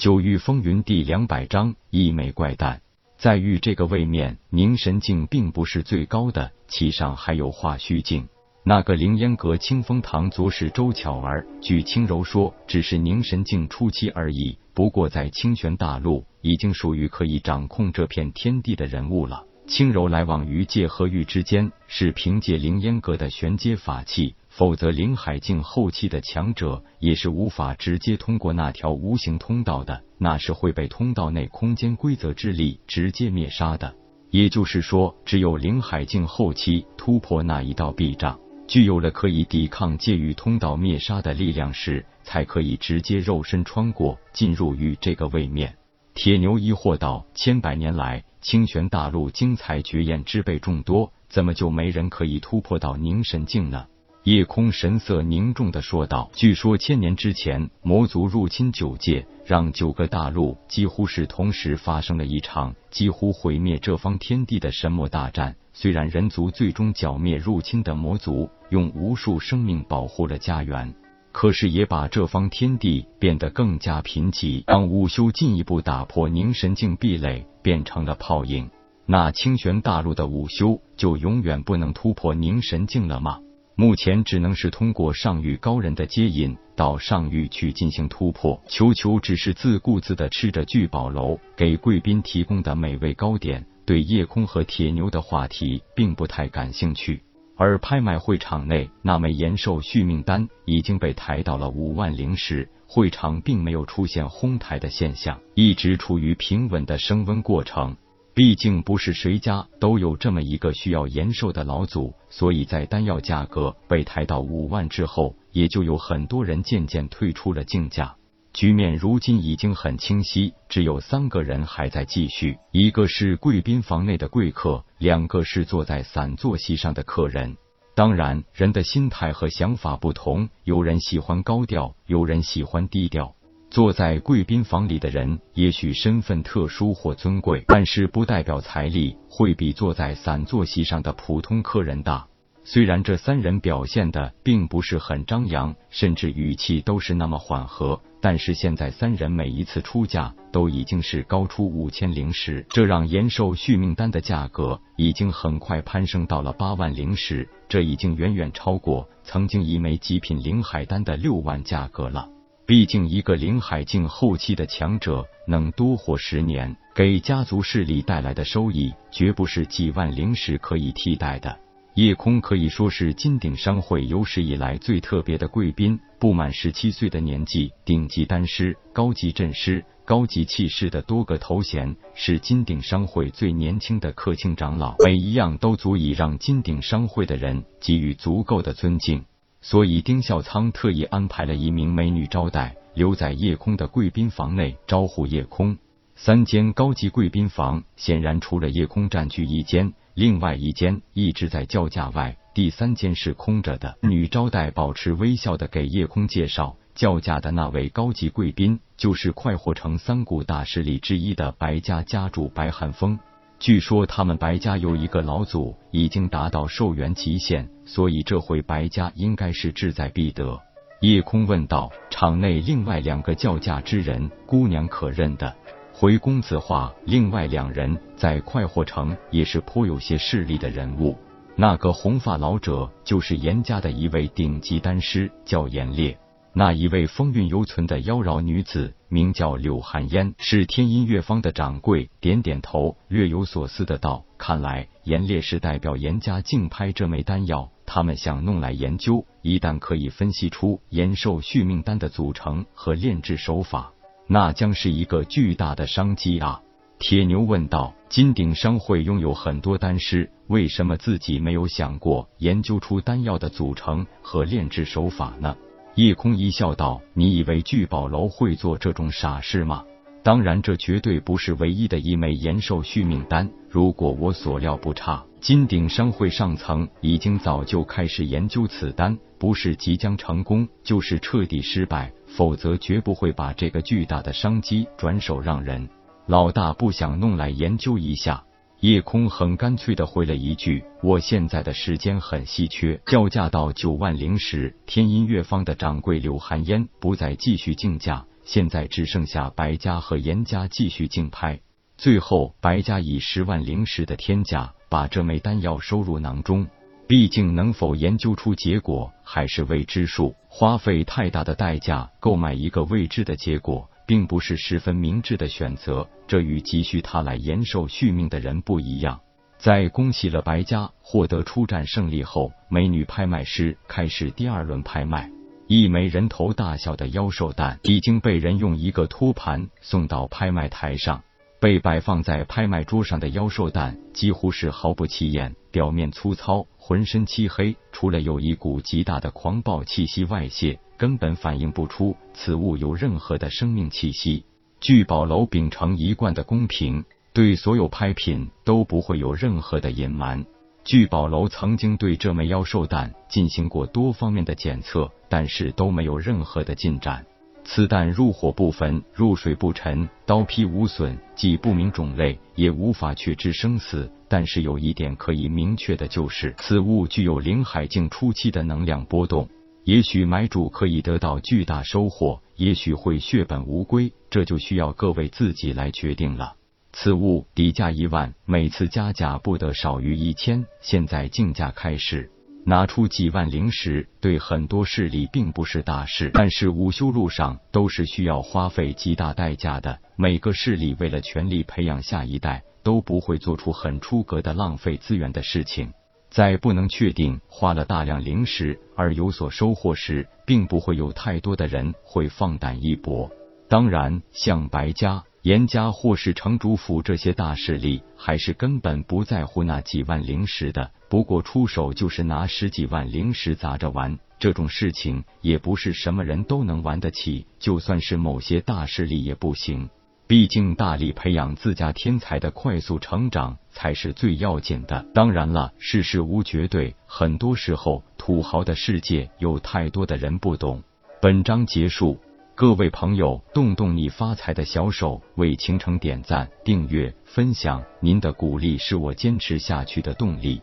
[0.00, 2.80] 九域风云第两百章一枚怪诞。
[3.18, 8.26] 在玉这个位面，凝神境并不是最高的，其上还有化虚境。
[8.64, 14.56] 那个凌烟阁清风堂左使周巧儿，据轻柔说，只是凝神境初期而已。
[14.72, 19.44] 不过在清玄大陆，已经属于可以掌控这片天地的人物了。
[19.66, 33.94] 轻柔来往于界和域之间，是凭借凌烟阁的玄阶法器，否则灵海境后期的强者也是无法直接通过那条无形通道的，那是会被通道内空间规则之力直接灭杀的。
[34.30, 45.76] 也就是说，只有灵海境后期突破那一道壁障，具有了可以抵抗界域通道灭杀的力量时，才可以直接肉身穿过进入于这个位面。
[46.12, 53.86] 铁牛疑惑道：“千百年来。”清玄大陆精彩绝艳之辈众多，怎么就没人可以突破到凝神境呢？
[54.24, 65.56] 夜空神色凝重的说道：“据说千年之前，魔族入侵九界，让九个大陆几乎是同时发生了一场几乎毁灭这方天地的神魔大战。
[65.72, 70.94] 虽然人族最终剿灭入侵的魔族，用无数生命保护了家园。”
[71.32, 78.68] 可是也把这方天地变得更加贫瘠，让武修进一步打破凝神境壁垒，变成了泡影。
[79.06, 83.38] 那清玄大陆的武修就永远不能突破凝神境了吗？
[83.74, 88.60] 目前只能是通过上域高人的接引到上域去进行突破。
[88.68, 97.22] 球球只是自顾自的吃着聚宝楼给贵宾提供的美味糕点，对夜空和铁牛的话题并不太感兴趣。
[97.56, 107.96] 而拍卖会场内那枚延寿续命丹已经被抬到了五万灵石，会场并没有出现哄抬的现象，一直处于平稳的升温过程。
[108.40, 118.16] 毕竟不是谁家都有这么一个需要延寿的老祖，所以在丹药价格被抬到五万之后，也就有很多人渐渐退出了竞价。
[118.54, 127.58] 局面如今已经很清晰，只有三个人还在继续：一个是贵宾房内的贵客，两个是坐在散座席上的客人。
[127.94, 133.34] 当然，人的心态和想法不同，有人喜欢高调，有人喜欢低调。
[133.70, 142.26] 坐在贵宾房里的人，也许身份特殊或尊贵，但是不代表财力会比坐在散座席上的普通客人大。
[142.64, 162.28] 虽然这三人表现的并不是很张扬，甚至语气都是那么缓和，但是现在三人每一次出价都已经是高出五千灵石，这让延寿续命丹的价格已经很快攀升到了八万灵石，这已经远远超过曾经一枚极品灵海丹的六万价格了。
[162.70, 171.58] 毕竟一个灵海境后期的强者能多活十年，给家族势力带来的收益绝不是几万灵石可以替代的。
[171.94, 189.24] 夜空可以说是金鼎商会有史以来最特别的贵宾，不满十七岁的年纪，顶级丹师、高级阵师、高级气师的多个头衔，是金鼎商会最年轻的客卿长老，每一样都足以让金鼎商会的人给予足够的尊敬。
[189.60, 195.76] 所以丁孝仓特意安排了一名美女招待留在夜空的贵宾房内招呼夜空。
[196.16, 199.92] 三间高级贵宾房，显然除了夜空占据一间。
[200.14, 203.96] 另外一间一直在叫价外，第三间是空着的。
[204.02, 213.18] 女招待保持微笑的给夜空介绍，叫价的那位高级贵宾就是快活城三股大势力之一的白家家主白寒风。
[213.60, 220.58] 据说他们白家有一个老祖已经达到寿元极限，所以这回白家应该是志在必得。
[221.02, 225.54] 叶空问道：“场内另外两个叫价之人，姑娘可认的？”
[225.92, 231.18] 回公子话，另外两人在快活城也是颇有些势力的人物。
[231.54, 236.16] 那个红发老者就是严家的一位顶级丹师，叫严烈；
[236.54, 242.08] 那一位风韵犹存的妖娆女子，名叫柳寒烟，是天音乐坊的掌柜。
[242.20, 253.92] 点点头，略有所思的道：“看来严烈是代表严家竞拍这枚丹药，他们想弄来研究，一旦可以分析出延寿续命丹的组成和炼制手法。”
[254.28, 256.62] 那将是一个巨大的商机啊！
[257.00, 265.56] 铁牛问道：“金鼎商会拥有很多丹师，为什么自己没有想过研究出丹药的组成和炼制手法呢？”
[266.00, 269.84] 夜空一笑道：“你以为聚宝楼会做这种傻事吗？
[270.22, 273.50] 当然，这绝对不是唯一的一枚延寿续命丹。
[273.68, 285.86] 如果我所料不差，金鼎商会上层已经早就开始研究此丹，不是即将成功，就是彻底失败。”否则绝不会把这个巨大的商机转手让人。
[286.24, 288.42] 老大不想弄来研究一下？
[288.80, 301.60] 夜空很干脆的回了一句：“我现在的时间很稀缺，叫价到九万灵石。”天音乐坊的掌柜柳寒烟不再继续竞价，现在只剩下白家和严家继续竞拍。
[301.98, 306.66] 最后，白家以十万灵石的天价把这枚丹药收入囊中。
[307.06, 316.08] 毕竟，能否研究出结果还是未知数，花费太大的代价购买一个未知的结果，并不是十分明智的选择。
[316.26, 319.20] 这与急需他来延寿续命的人不一样。
[319.56, 325.30] 在恭喜了白家获得出战胜利后，美女拍卖师开始第二轮拍卖。
[325.68, 331.22] 一枚人头大小的妖兽蛋已经被人用一个托盘送到拍卖台上。
[331.60, 344.42] 被摆放在拍卖桌上的妖兽蛋几乎是毫不起眼，表面粗糙，浑身漆黑，除了有一股极大的狂暴气息外泄，根本反映不出此物有任何的生命气息。
[344.80, 347.04] 聚宝楼秉承一贯的公平，
[347.34, 350.46] 对所有拍品都不会有任何的隐瞒。
[350.82, 357.26] 聚宝楼曾经对这枚妖兽蛋进行过多方面的检测，但是都没有任何的进展。
[357.64, 364.10] 此弹入火不焚，入水不沉，刀劈无损，既不明种类，也无法确知生死。
[364.28, 369.48] 但是有一点可以明确的就是，此物具有灵海境初期的能量波动。
[369.84, 376.54] 也许买主可以得到巨大收获，也许会血本无归，这就需要各位自己来决定了。
[376.92, 380.66] 此物底价一万，每次加价不得少于一千。
[380.80, 382.30] 现在竞价开始。
[382.64, 389.98] 拿出几万灵石，对很多势力并不是大事，但是午休路上都是需要花费极大代价的。
[390.16, 395.92] 每个势力为了全力培养下一代，都不会做出很出格的浪费资源的事情。
[396.28, 403.28] 在不能确定花了大量灵石而有所收获时，并不会有太多的人会放胆一搏。
[403.68, 405.24] 当然，像白家。
[405.42, 410.90] 严家或是城主府这些大势力，还是根本不在乎那几万灵石的。
[411.08, 417.46] 不过出手就是拿十几万灵石砸着玩，这种事情也不是什么人都能玩得起。
[417.58, 419.88] 就算是某些大势力也不行。
[420.26, 425.04] 毕竟大力培养自家天才的快速成长才是最要紧的。
[425.14, 430.82] 当然了，世事无绝对，很多时候土豪的世界有太多的人不懂。
[431.22, 432.20] 本章结束。
[432.60, 440.60] 各位朋友，动动你发财的小手，为倾城点赞、订阅、分享，您的鼓励是我坚持下去的动力。